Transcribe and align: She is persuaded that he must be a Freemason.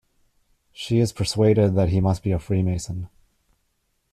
She 0.71 0.97
is 0.97 1.13
persuaded 1.13 1.75
that 1.75 1.89
he 1.89 2.01
must 2.01 2.23
be 2.23 2.31
a 2.31 2.39
Freemason. 2.39 3.07